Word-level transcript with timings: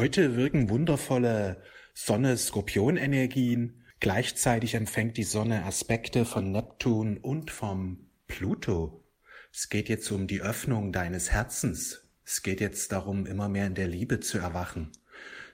Heute 0.00 0.34
wirken 0.34 0.70
wundervolle 0.70 1.62
Sonne-Skorpion-Energien. 1.92 3.84
Gleichzeitig 4.00 4.72
empfängt 4.72 5.18
die 5.18 5.24
Sonne 5.24 5.66
Aspekte 5.66 6.24
von 6.24 6.52
Neptun 6.52 7.18
und 7.18 7.50
vom 7.50 8.08
Pluto. 8.26 9.04
Es 9.52 9.68
geht 9.68 9.90
jetzt 9.90 10.10
um 10.10 10.26
die 10.26 10.40
Öffnung 10.40 10.90
deines 10.90 11.32
Herzens. 11.32 12.08
Es 12.24 12.42
geht 12.42 12.62
jetzt 12.62 12.92
darum, 12.92 13.26
immer 13.26 13.50
mehr 13.50 13.66
in 13.66 13.74
der 13.74 13.88
Liebe 13.88 14.20
zu 14.20 14.38
erwachen. 14.38 14.90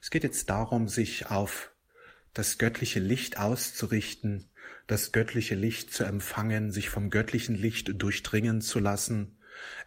Es 0.01 0.11
geht 0.11 0.22
jetzt 0.22 0.49
darum, 0.49 0.87
sich 0.87 1.28
auf 1.28 1.72
das 2.33 2.56
göttliche 2.56 3.01
Licht 3.01 3.40
auszurichten, 3.40 4.49
das 4.87 5.10
göttliche 5.10 5.56
Licht 5.56 5.92
zu 5.92 6.04
empfangen, 6.04 6.71
sich 6.71 6.88
vom 6.88 7.10
göttlichen 7.10 7.56
Licht 7.56 8.01
durchdringen 8.01 8.60
zu 8.60 8.78
lassen. 8.78 9.38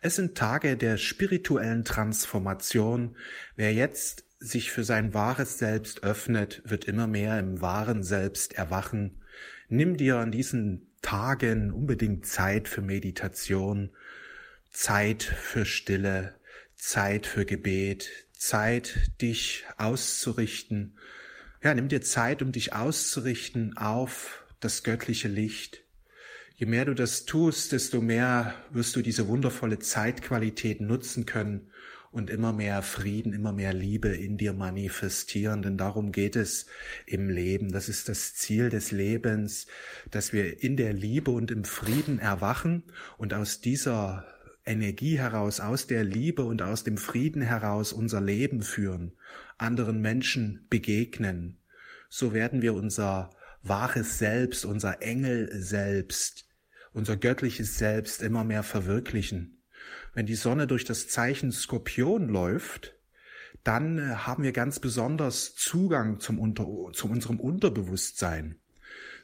Es 0.02 0.18
sind 0.18 0.38
Tage 0.38 0.76
der 0.76 0.98
spirituellen 0.98 1.86
Transformation. 1.86 3.16
Wer 3.56 3.74
jetzt 3.74 4.26
sich 4.40 4.72
für 4.72 4.84
sein 4.84 5.14
wahres 5.14 5.58
Selbst 5.58 6.04
öffnet, 6.04 6.62
wird 6.66 6.86
immer 6.86 7.08
mehr 7.08 7.40
im 7.40 7.62
wahren 7.62 8.04
Selbst 8.04 8.54
erwachen. 8.54 9.22
Nimm 9.68 9.98
dir 9.98 10.18
an 10.18 10.32
diesen 10.32 10.88
Tagen 11.02 11.72
unbedingt 11.72 12.26
Zeit 12.26 12.68
für 12.68 12.82
Meditation, 12.82 13.92
Zeit 14.72 15.24
für 15.24 15.66
Stille, 15.66 16.36
Zeit 16.76 17.26
für 17.26 17.46
Gebet, 17.46 18.10
Zeit, 18.34 19.12
dich 19.22 19.66
auszurichten. 19.78 20.98
Ja, 21.62 21.74
nimm 21.74 21.90
dir 21.90 22.02
Zeit, 22.02 22.42
um 22.42 22.52
dich 22.52 22.74
auszurichten 22.74 23.76
auf 23.76 24.46
das 24.62 24.84
göttliche 24.84 25.28
Licht. 25.28 25.84
Je 26.56 26.66
mehr 26.66 26.86
du 26.86 26.94
das 26.94 27.26
tust, 27.26 27.72
desto 27.72 28.02
mehr 28.02 28.54
wirst 28.72 28.96
du 28.96 29.02
diese 29.02 29.28
wundervolle 29.28 29.80
Zeitqualität 29.80 30.82
nutzen 30.82 31.26
können 31.26 31.70
und 32.12 32.30
immer 32.30 32.54
mehr 32.54 32.82
Frieden, 32.82 33.34
immer 33.34 33.54
mehr 33.54 33.74
Liebe 33.74 34.10
in 34.10 34.38
dir 34.38 34.54
manifestieren, 34.54 35.62
denn 35.62 35.78
darum 35.78 36.12
geht 36.12 36.36
es 36.36 36.66
im 37.06 37.30
Leben. 37.30 37.72
Das 37.72 37.90
ist 37.90 38.10
das 38.10 38.34
Ziel 38.34 38.70
des 38.70 38.92
Lebens, 38.92 39.68
dass 40.10 40.34
wir 40.34 40.64
in 40.64 40.76
der 40.76 40.94
Liebe 40.94 41.32
und 41.32 41.52
im 41.52 41.64
Frieden 41.64 42.20
erwachen 42.20 42.84
und 43.18 43.34
aus 43.34 43.62
dieser 43.62 44.26
Energie 44.66 45.18
heraus, 45.18 45.60
aus 45.60 45.88
der 45.88 46.04
Liebe 46.04 46.44
und 46.44 46.62
aus 46.62 46.84
dem 46.84 46.98
Frieden 46.98 47.42
heraus 47.42 47.94
unser 47.94 48.22
Leben 48.22 48.62
führen, 48.62 49.14
anderen 49.58 50.02
Menschen 50.02 50.66
begegnen. 50.70 51.58
So 52.08 52.34
werden 52.34 52.62
wir 52.62 52.74
unser 52.74 53.30
wahres 53.62 54.18
Selbst, 54.18 54.66
unser 54.66 55.02
Engel 55.02 55.50
selbst, 55.62 56.48
unser 56.92 57.18
göttliches 57.18 57.78
Selbst 57.78 58.22
immer 58.22 58.44
mehr 58.44 58.64
verwirklichen. 58.64 59.59
Wenn 60.14 60.26
die 60.26 60.36
Sonne 60.36 60.68
durch 60.68 60.86
das 60.86 61.08
Zeichen 61.08 61.52
Skorpion 61.52 62.30
läuft, 62.30 62.96
dann 63.64 63.98
äh, 63.98 64.16
haben 64.16 64.44
wir 64.44 64.52
ganz 64.52 64.80
besonders 64.80 65.56
Zugang 65.56 66.20
zum 66.20 66.40
Unter 66.40 66.66
zu 66.94 67.08
unserem 67.10 67.40
Unterbewusstsein. 67.40 68.60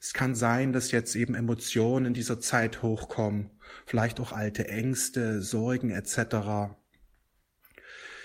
Es 0.02 0.14
kann 0.14 0.36
sein, 0.36 0.74
dass 0.74 0.92
jetzt 0.92 1.16
eben 1.16 1.34
Emotionen 1.34 2.06
in 2.08 2.14
dieser 2.14 2.40
Zeit 2.40 2.84
hochkommen, 2.84 3.50
vielleicht 3.86 4.20
auch 4.20 4.34
alte 4.34 4.68
Ängste, 4.68 5.42
Sorgen 5.42 5.90
etc. 5.90 6.76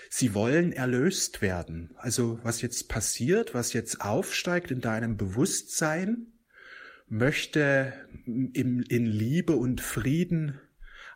Sie 0.09 0.33
wollen 0.33 0.73
erlöst 0.73 1.41
werden. 1.41 1.91
Also 1.95 2.39
was 2.43 2.61
jetzt 2.61 2.89
passiert, 2.89 3.55
was 3.55 3.73
jetzt 3.73 4.01
aufsteigt 4.01 4.69
in 4.69 4.81
deinem 4.81 5.17
Bewusstsein, 5.17 6.27
möchte 7.07 7.93
in 8.25 8.83
Liebe 8.85 9.55
und 9.55 9.81
Frieden 9.81 10.59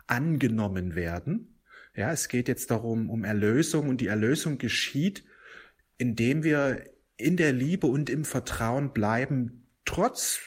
angenommen 0.08 0.96
werden. 0.96 1.60
Ja, 1.96 2.12
es 2.12 2.28
geht 2.28 2.48
jetzt 2.48 2.72
darum, 2.72 3.10
um 3.10 3.24
Erlösung 3.24 3.90
und 3.90 4.02
die 4.02 4.08
Erlösung 4.08 4.58
geschieht, 4.58 5.24
indem 5.98 6.44
wir 6.44 6.84
in 7.18 7.38
der 7.38 7.54
Liebe 7.54 7.88
und 7.88 8.10
im 8.10 8.26
Vertrauen 8.26 8.92
bleiben, 8.92 9.68
trotz 9.86 10.40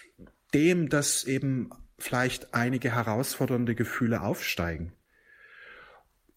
dem, 0.52 0.88
dass 0.88 1.24
eben 1.24 1.70
vielleicht 1.98 2.54
einige 2.54 2.94
herausfordernde 2.94 3.74
Gefühle 3.74 4.20
aufsteigen. 4.20 4.92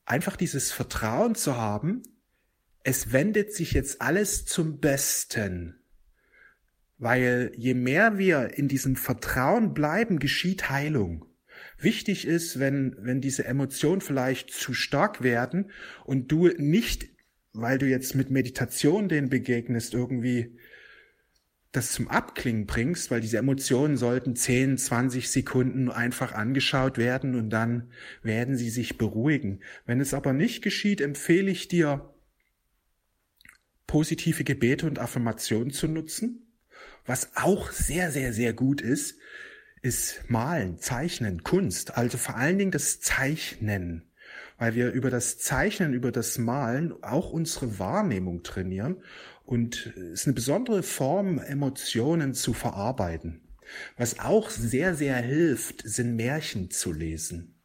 Einfach 0.06 0.36
dieses 0.36 0.72
Vertrauen 0.72 1.36
zu 1.36 1.58
haben, 1.58 2.04
es 2.84 3.12
wendet 3.12 3.54
sich 3.54 3.74
jetzt 3.74 4.02
alles 4.02 4.46
zum 4.46 4.80
Besten. 4.80 5.80
Weil 6.98 7.52
je 7.56 7.74
mehr 7.74 8.18
wir 8.18 8.58
in 8.58 8.68
diesem 8.68 8.96
Vertrauen 8.96 9.74
bleiben, 9.74 10.20
geschieht 10.20 10.70
Heilung. 10.70 11.26
Wichtig 11.84 12.28
ist, 12.28 12.60
wenn, 12.60 12.96
wenn 13.00 13.22
diese 13.22 13.46
Emotionen 13.46 14.02
vielleicht 14.02 14.52
zu 14.52 14.74
stark 14.74 15.24
werden 15.24 15.72
und 16.06 16.32
du 16.32 16.48
nicht, 16.58 17.10
weil 17.54 17.78
du 17.78 17.88
jetzt 17.88 18.16
mit 18.16 18.30
Meditation 18.30 19.10
denen 19.10 19.30
begegnest, 19.30 19.94
irgendwie 19.94 20.58
das 21.72 21.94
zum 21.94 22.10
Abklingen 22.10 22.66
bringst, 22.66 23.12
weil 23.12 23.22
diese 23.22 23.38
Emotionen 23.38 23.96
sollten 23.96 24.36
10, 24.36 24.78
20 24.78 25.30
Sekunden 25.30 25.90
einfach 25.90 26.34
angeschaut 26.34 26.98
werden 26.98 27.36
und 27.36 27.50
dann 27.50 27.92
werden 28.24 28.58
sie 28.58 28.70
sich 28.70 28.98
beruhigen. 28.98 29.62
Wenn 29.86 30.02
es 30.02 30.14
aber 30.14 30.34
nicht 30.34 30.62
geschieht, 30.62 31.00
empfehle 31.00 31.50
ich 31.50 31.68
dir, 31.68 32.14
positive 33.88 34.46
Gebete 34.46 34.86
und 34.86 35.00
Affirmationen 35.00 35.72
zu 35.72 35.88
nutzen. 35.88 36.48
Was 37.06 37.32
auch 37.36 37.72
sehr, 37.72 38.10
sehr, 38.12 38.32
sehr 38.32 38.54
gut 38.54 38.80
ist, 38.80 39.18
ist 39.82 40.24
Malen, 40.28 40.80
Zeichnen, 40.80 41.44
Kunst. 41.44 41.98
Also 41.98 42.18
vor 42.18 42.36
allen 42.36 42.58
Dingen 42.58 42.72
das 42.72 43.00
Zeichnen 43.00 44.12
weil 44.62 44.76
wir 44.76 44.92
über 44.92 45.10
das 45.10 45.40
Zeichnen, 45.40 45.92
über 45.92 46.12
das 46.12 46.38
Malen 46.38 46.94
auch 47.02 47.32
unsere 47.32 47.80
Wahrnehmung 47.80 48.44
trainieren 48.44 48.98
und 49.44 49.88
es 49.98 50.22
ist 50.22 50.28
eine 50.28 50.36
besondere 50.36 50.84
Form, 50.84 51.40
Emotionen 51.40 52.36
zu 52.36 52.54
verarbeiten. 52.54 53.42
Was 53.98 54.20
auch 54.20 54.52
sehr, 54.52 54.94
sehr 54.94 55.16
hilft, 55.16 55.82
sind 55.84 56.16
Märchen 56.16 56.70
zu 56.70 56.92
lesen. 56.92 57.56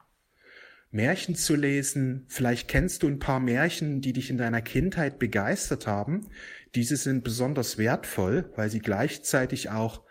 Märchen 0.90 1.34
zu 1.34 1.54
lesen, 1.54 2.24
vielleicht 2.28 2.66
kennst 2.66 3.02
du 3.02 3.08
ein 3.08 3.18
paar 3.18 3.40
Märchen, 3.40 4.00
die 4.00 4.14
dich 4.14 4.30
in 4.30 4.38
deiner 4.38 4.62
Kindheit 4.62 5.18
begeistert 5.18 5.86
haben. 5.86 6.28
Diese 6.74 6.96
sind 6.96 7.24
besonders 7.24 7.76
wertvoll, 7.76 8.50
weil 8.56 8.70
sie 8.70 8.80
gleichzeitig 8.80 9.68
auch 9.68 10.02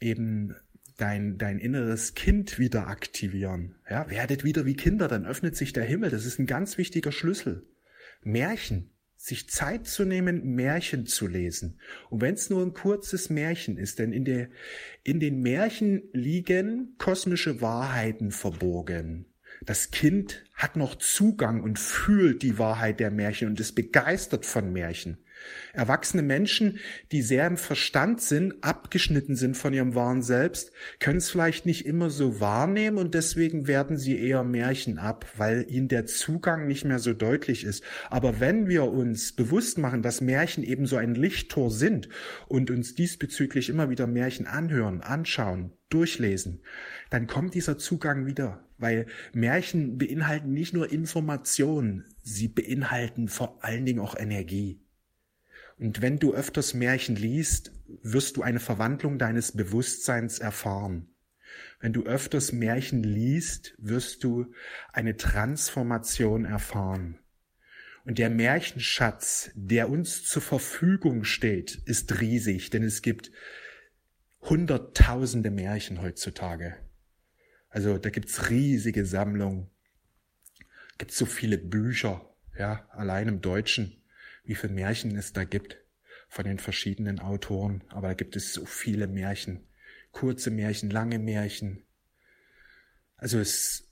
eben 0.00 0.54
dein, 0.96 1.38
dein 1.38 1.58
inneres 1.58 2.14
Kind 2.14 2.58
wieder 2.58 2.88
aktivieren. 2.88 3.74
Ja, 3.88 4.08
werdet 4.10 4.44
wieder 4.44 4.64
wie 4.66 4.76
Kinder, 4.76 5.08
dann 5.08 5.26
öffnet 5.26 5.56
sich 5.56 5.72
der 5.72 5.84
Himmel. 5.84 6.10
Das 6.10 6.26
ist 6.26 6.38
ein 6.38 6.46
ganz 6.46 6.78
wichtiger 6.78 7.12
Schlüssel. 7.12 7.66
Märchen, 8.22 8.90
sich 9.16 9.48
Zeit 9.48 9.86
zu 9.86 10.04
nehmen, 10.04 10.54
Märchen 10.54 11.06
zu 11.06 11.26
lesen. 11.26 11.78
Und 12.10 12.20
wenn 12.20 12.34
es 12.34 12.50
nur 12.50 12.62
ein 12.62 12.74
kurzes 12.74 13.30
Märchen 13.30 13.78
ist, 13.78 13.98
denn 13.98 14.12
in, 14.12 14.24
der, 14.24 14.48
in 15.02 15.20
den 15.20 15.40
Märchen 15.40 16.02
liegen 16.12 16.94
kosmische 16.98 17.60
Wahrheiten 17.60 18.30
verborgen. 18.30 19.26
Das 19.64 19.90
Kind 19.90 20.44
hat 20.52 20.76
noch 20.76 20.96
Zugang 20.96 21.62
und 21.62 21.78
fühlt 21.78 22.42
die 22.42 22.58
Wahrheit 22.58 23.00
der 23.00 23.10
Märchen 23.10 23.48
und 23.48 23.60
ist 23.60 23.72
begeistert 23.72 24.44
von 24.44 24.72
Märchen. 24.72 25.18
Erwachsene 25.72 26.22
Menschen, 26.22 26.78
die 27.12 27.22
sehr 27.22 27.46
im 27.46 27.56
Verstand 27.56 28.20
sind, 28.20 28.62
abgeschnitten 28.62 29.36
sind 29.36 29.56
von 29.56 29.72
ihrem 29.72 29.94
wahren 29.94 30.22
Selbst, 30.22 30.72
können 31.00 31.18
es 31.18 31.30
vielleicht 31.30 31.66
nicht 31.66 31.86
immer 31.86 32.10
so 32.10 32.40
wahrnehmen 32.40 32.98
und 32.98 33.14
deswegen 33.14 33.66
werden 33.66 33.96
sie 33.96 34.18
eher 34.18 34.44
Märchen 34.44 34.98
ab, 34.98 35.26
weil 35.36 35.66
ihnen 35.68 35.88
der 35.88 36.06
Zugang 36.06 36.66
nicht 36.66 36.84
mehr 36.84 36.98
so 36.98 37.12
deutlich 37.12 37.64
ist. 37.64 37.82
Aber 38.10 38.40
wenn 38.40 38.68
wir 38.68 38.84
uns 38.84 39.32
bewusst 39.32 39.78
machen, 39.78 40.02
dass 40.02 40.20
Märchen 40.20 40.64
eben 40.64 40.86
so 40.86 40.96
ein 40.96 41.14
Lichttor 41.14 41.70
sind 41.70 42.08
und 42.46 42.70
uns 42.70 42.94
diesbezüglich 42.94 43.68
immer 43.68 43.90
wieder 43.90 44.06
Märchen 44.06 44.46
anhören, 44.46 45.00
anschauen, 45.00 45.72
durchlesen, 45.90 46.60
dann 47.10 47.26
kommt 47.26 47.54
dieser 47.54 47.78
Zugang 47.78 48.26
wieder, 48.26 48.64
weil 48.78 49.06
Märchen 49.32 49.98
beinhalten 49.98 50.52
nicht 50.52 50.74
nur 50.74 50.90
Informationen, 50.90 52.04
sie 52.22 52.48
beinhalten 52.48 53.28
vor 53.28 53.64
allen 53.64 53.86
Dingen 53.86 54.00
auch 54.00 54.16
Energie. 54.16 54.83
Und 55.78 56.02
wenn 56.02 56.18
du 56.18 56.34
öfters 56.34 56.74
Märchen 56.74 57.16
liest, 57.16 57.72
wirst 58.02 58.36
du 58.36 58.42
eine 58.42 58.60
Verwandlung 58.60 59.18
deines 59.18 59.52
Bewusstseins 59.52 60.38
erfahren. 60.38 61.08
Wenn 61.80 61.92
du 61.92 62.04
öfters 62.04 62.52
Märchen 62.52 63.02
liest, 63.02 63.74
wirst 63.78 64.24
du 64.24 64.52
eine 64.92 65.16
Transformation 65.16 66.44
erfahren. 66.44 67.18
Und 68.04 68.18
der 68.18 68.30
Märchenschatz, 68.30 69.50
der 69.54 69.88
uns 69.88 70.24
zur 70.24 70.42
Verfügung 70.42 71.24
steht, 71.24 71.82
ist 71.86 72.20
riesig, 72.20 72.70
denn 72.70 72.82
es 72.82 73.02
gibt 73.02 73.32
hunderttausende 74.42 75.50
Märchen 75.50 76.02
heutzutage. 76.02 76.76
Also 77.70 77.98
da 77.98 78.10
gibt's 78.10 78.50
riesige 78.50 79.06
Sammlungen, 79.06 79.70
gibt 80.98 81.12
so 81.12 81.26
viele 81.26 81.58
Bücher, 81.58 82.34
ja, 82.58 82.86
allein 82.90 83.28
im 83.28 83.40
Deutschen 83.40 84.03
wie 84.44 84.54
viele 84.54 84.72
Märchen 84.72 85.16
es 85.16 85.32
da 85.32 85.44
gibt 85.44 85.78
von 86.28 86.44
den 86.44 86.58
verschiedenen 86.58 87.18
Autoren. 87.18 87.82
Aber 87.88 88.08
da 88.08 88.14
gibt 88.14 88.36
es 88.36 88.52
so 88.52 88.64
viele 88.64 89.06
Märchen. 89.06 89.66
Kurze 90.12 90.50
Märchen, 90.50 90.90
lange 90.90 91.18
Märchen. 91.18 91.84
Also 93.16 93.38
es 93.38 93.90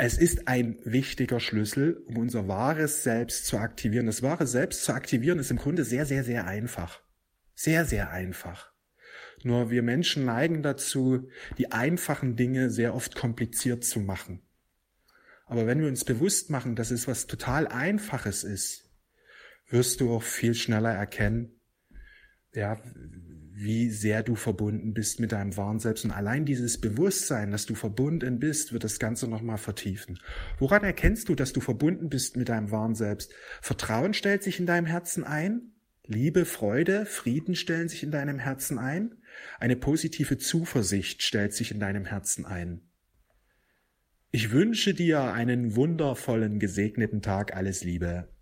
Es 0.00 0.16
ist 0.16 0.46
ein 0.46 0.78
wichtiger 0.84 1.40
Schlüssel, 1.40 2.04
um 2.06 2.18
unser 2.18 2.46
wahres 2.46 3.02
Selbst 3.02 3.46
zu 3.46 3.58
aktivieren. 3.58 4.06
Das 4.06 4.22
wahre 4.22 4.46
Selbst 4.46 4.84
zu 4.84 4.92
aktivieren 4.92 5.40
ist 5.40 5.50
im 5.50 5.58
Grunde 5.58 5.84
sehr, 5.84 6.06
sehr, 6.06 6.22
sehr 6.22 6.46
einfach. 6.46 7.02
Sehr, 7.54 7.84
sehr 7.84 8.10
einfach. 8.10 8.72
Nur 9.42 9.70
wir 9.70 9.82
Menschen 9.82 10.24
neigen 10.24 10.62
dazu, 10.62 11.28
die 11.58 11.72
einfachen 11.72 12.36
Dinge 12.36 12.70
sehr 12.70 12.94
oft 12.94 13.16
kompliziert 13.16 13.84
zu 13.84 13.98
machen. 13.98 14.40
Aber 15.46 15.66
wenn 15.66 15.80
wir 15.80 15.88
uns 15.88 16.04
bewusst 16.04 16.50
machen, 16.50 16.76
dass 16.76 16.92
es 16.92 17.08
was 17.08 17.26
total 17.26 17.66
Einfaches 17.66 18.44
ist, 18.44 18.87
wirst 19.68 20.00
du 20.00 20.12
auch 20.12 20.22
viel 20.22 20.54
schneller 20.54 20.92
erkennen, 20.92 21.60
ja, 22.54 22.80
wie 23.60 23.90
sehr 23.90 24.22
du 24.22 24.36
verbunden 24.36 24.94
bist 24.94 25.18
mit 25.18 25.32
deinem 25.32 25.56
wahren 25.56 25.80
Selbst. 25.80 26.04
Und 26.04 26.12
allein 26.12 26.44
dieses 26.44 26.80
Bewusstsein, 26.80 27.50
dass 27.50 27.66
du 27.66 27.74
verbunden 27.74 28.38
bist, 28.38 28.72
wird 28.72 28.84
das 28.84 29.00
Ganze 29.00 29.26
nochmal 29.26 29.58
vertiefen. 29.58 30.18
Woran 30.58 30.84
erkennst 30.84 31.28
du, 31.28 31.34
dass 31.34 31.52
du 31.52 31.60
verbunden 31.60 32.08
bist 32.08 32.36
mit 32.36 32.48
deinem 32.48 32.70
wahren 32.70 32.94
Selbst? 32.94 33.32
Vertrauen 33.60 34.14
stellt 34.14 34.44
sich 34.44 34.60
in 34.60 34.66
deinem 34.66 34.86
Herzen 34.86 35.24
ein? 35.24 35.72
Liebe, 36.06 36.44
Freude, 36.44 37.04
Frieden 37.04 37.56
stellen 37.56 37.88
sich 37.88 38.02
in 38.02 38.12
deinem 38.12 38.38
Herzen 38.38 38.78
ein? 38.78 39.16
Eine 39.58 39.76
positive 39.76 40.38
Zuversicht 40.38 41.22
stellt 41.22 41.52
sich 41.52 41.72
in 41.72 41.80
deinem 41.80 42.04
Herzen 42.04 42.46
ein? 42.46 42.80
Ich 44.30 44.52
wünsche 44.52 44.94
dir 44.94 45.32
einen 45.32 45.74
wundervollen, 45.74 46.60
gesegneten 46.60 47.22
Tag. 47.22 47.56
Alles 47.56 47.82
Liebe. 47.82 48.28